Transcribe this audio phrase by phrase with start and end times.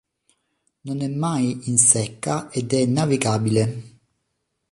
[0.81, 3.99] Non è mai in secca ed è navigabile.